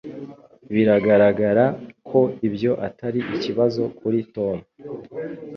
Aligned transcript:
Biragaragara 0.73 1.65
ko 2.07 2.19
ibyo 2.47 2.71
atari 2.87 3.19
ikibazo 3.35 3.81
kuri 3.97 4.19
Tom 4.35 4.57